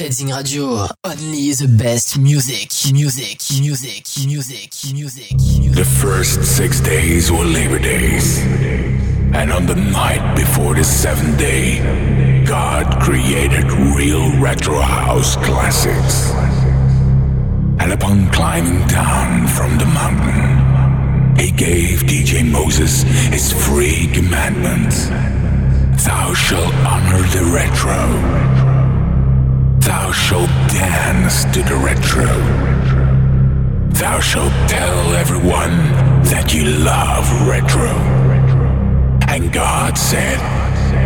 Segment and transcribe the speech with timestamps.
[0.00, 0.86] Radio.
[1.04, 5.72] Only the best music, music, music, music, music, music.
[5.74, 8.38] The first six days were Labor Days.
[9.34, 16.30] And on the night before the seventh day, God created real retro house classics.
[17.78, 25.08] And upon climbing down from the mountain, he gave DJ Moses his free commandments.
[26.06, 28.61] Thou shalt honor the retro
[29.84, 32.26] Thou shalt dance to the retro.
[33.90, 35.76] Thou shalt tell everyone
[36.30, 37.90] that you love retro.
[39.28, 40.38] And God said,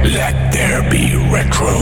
[0.04, 1.74] Let there be retro.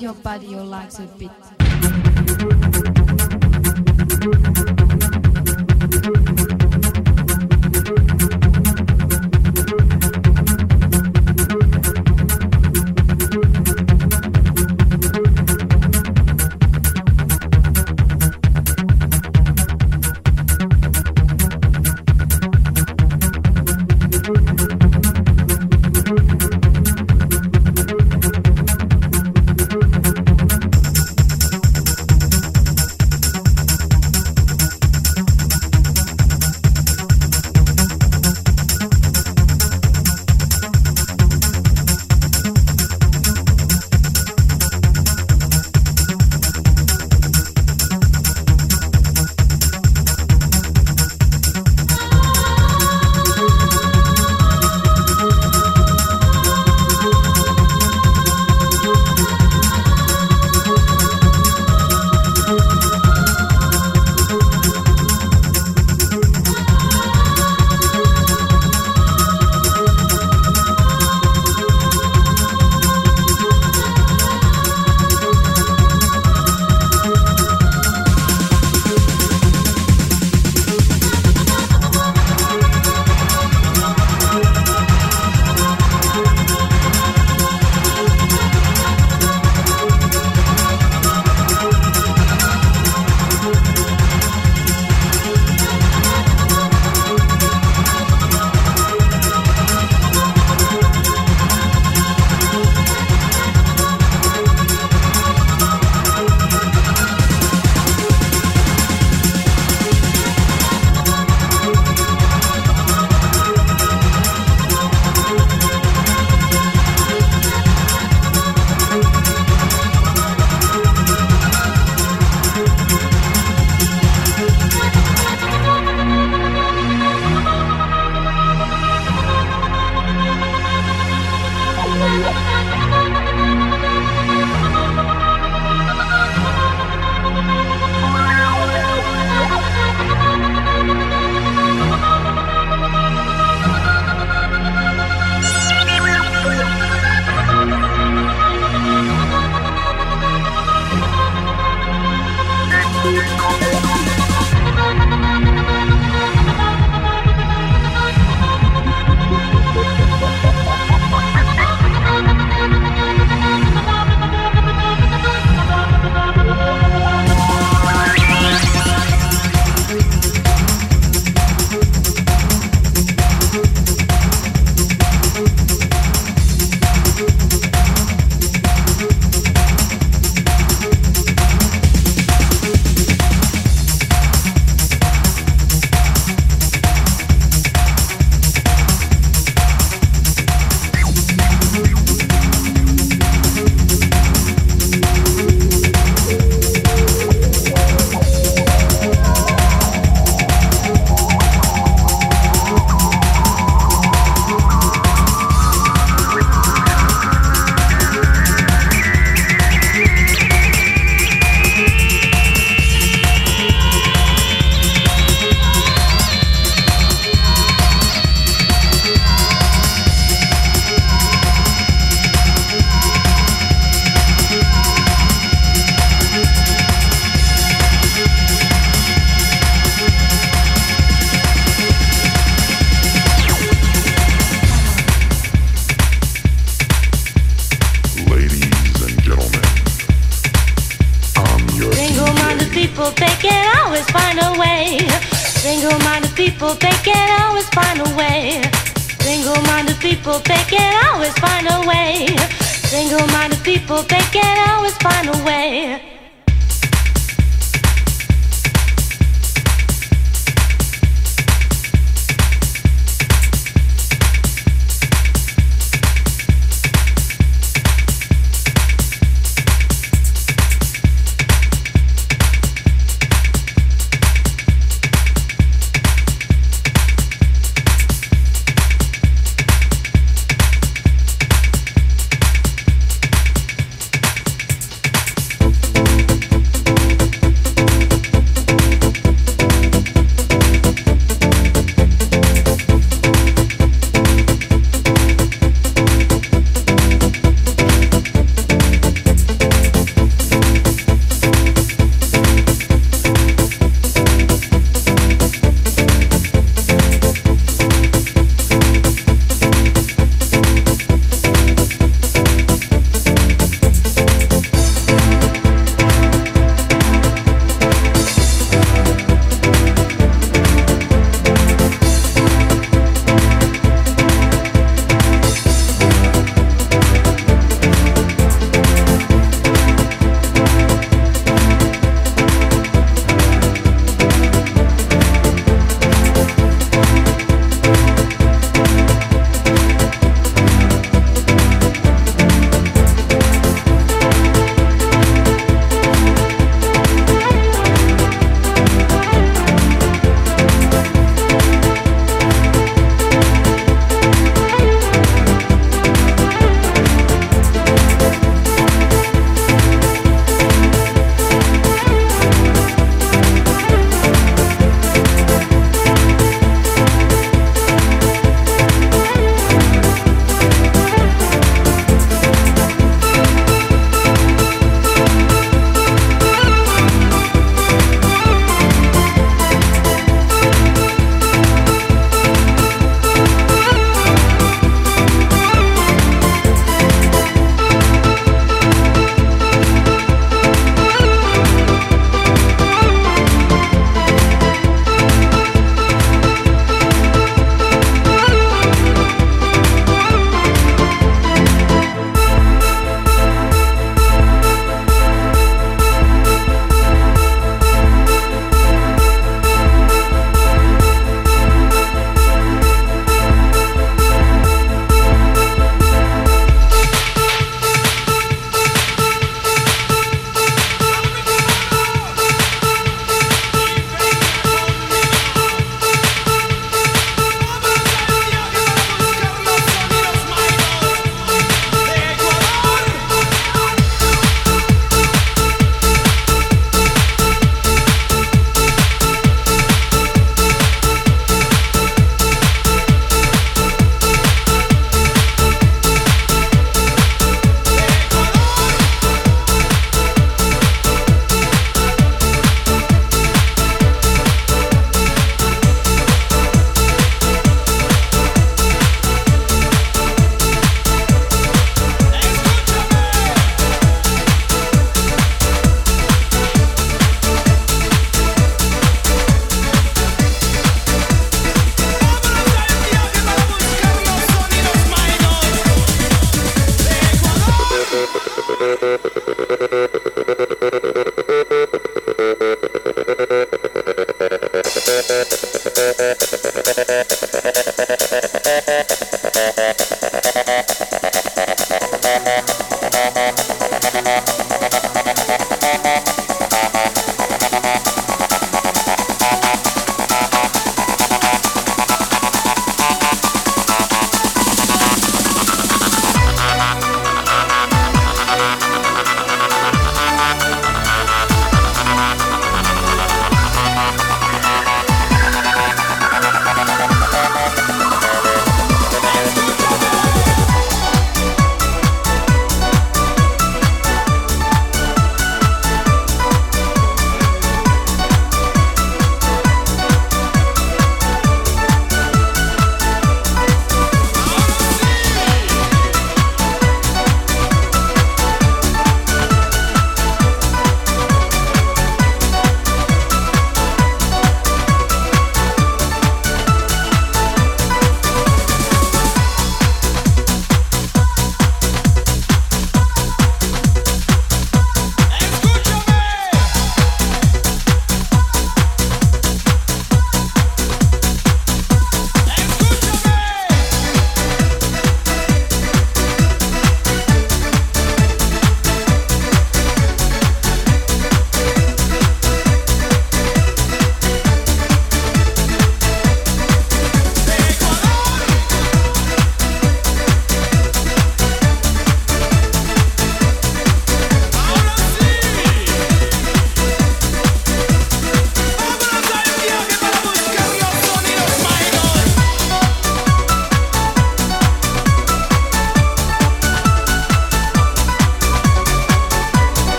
[0.00, 1.30] Your body, your legs a bit.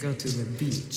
[0.00, 0.87] Go to the beach.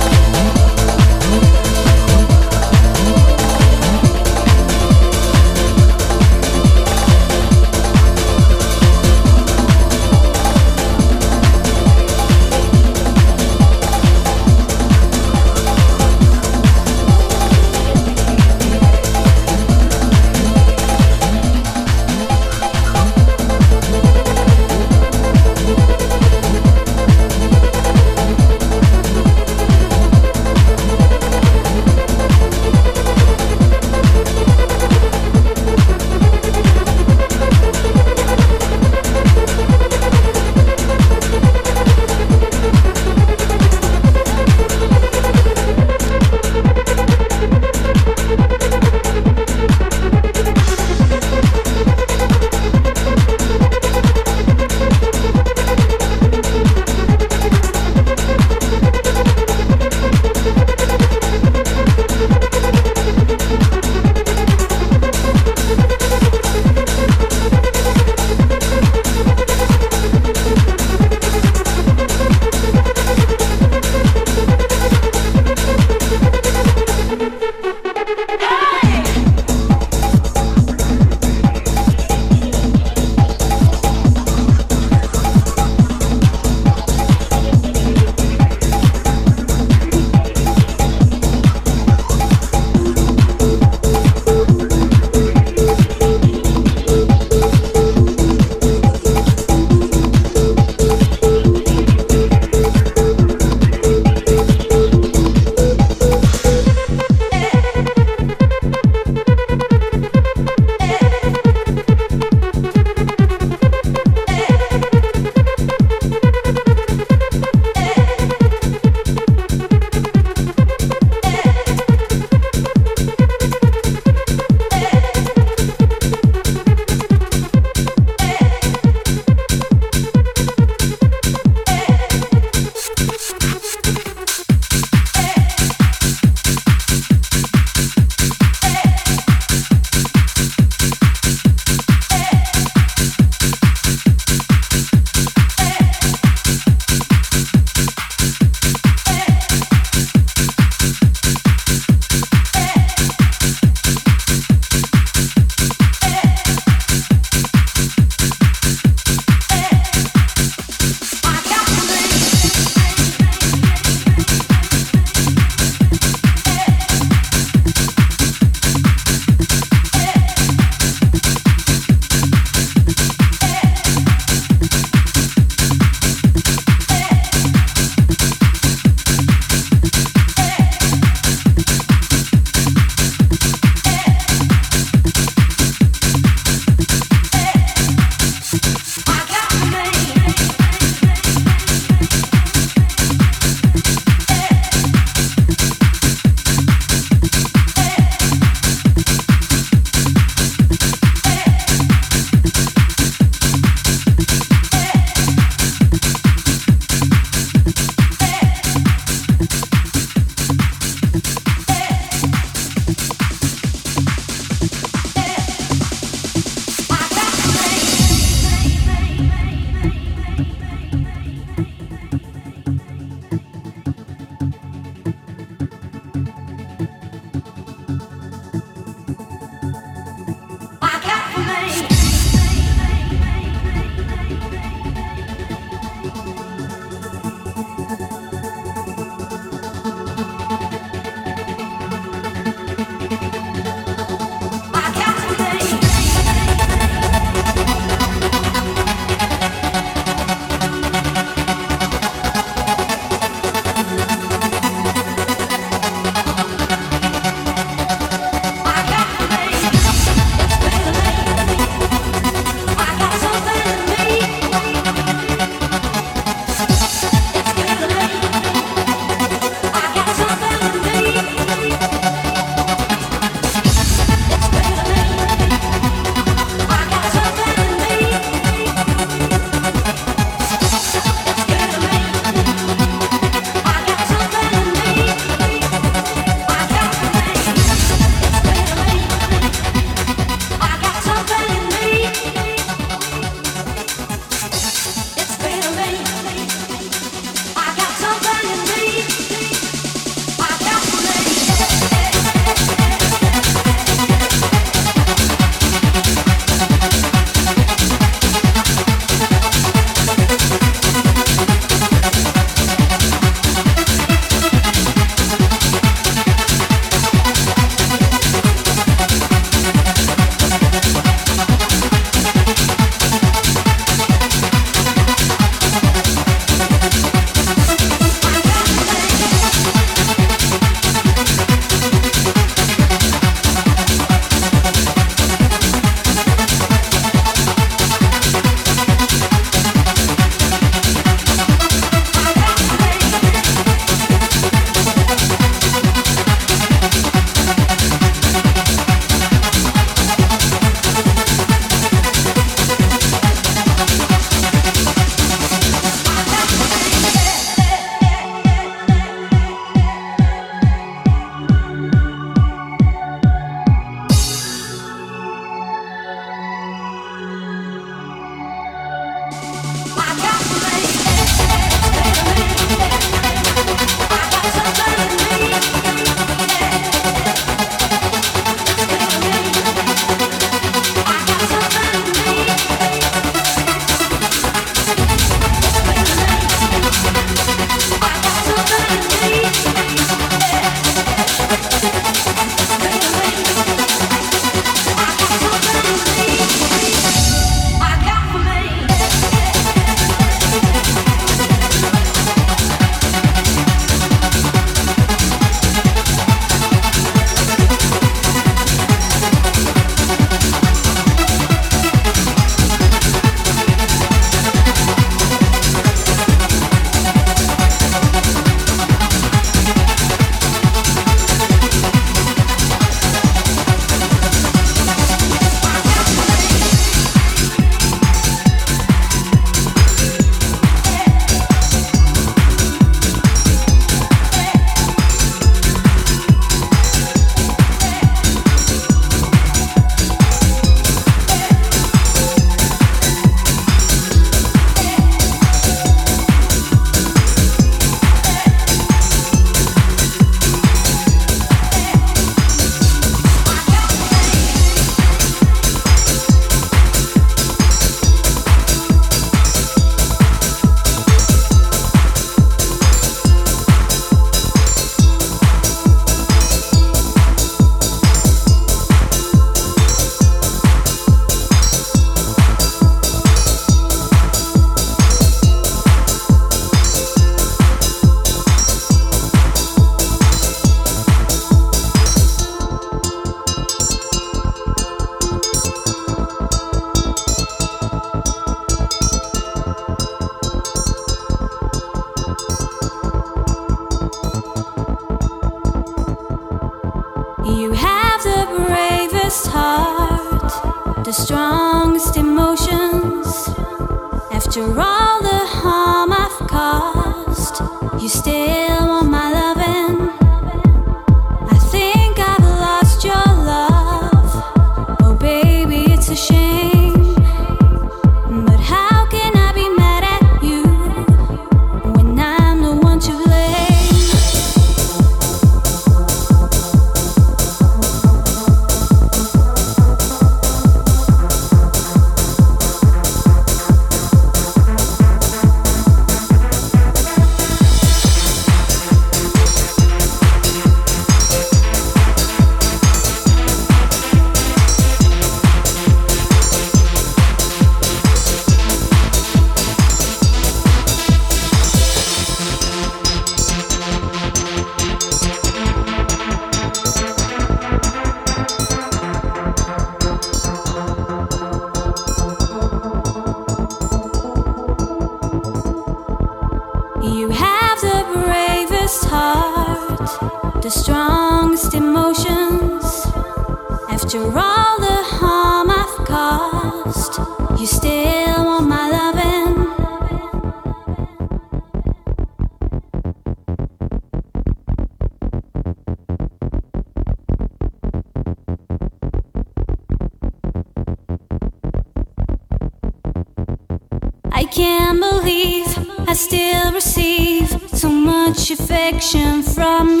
[599.61, 600.00] from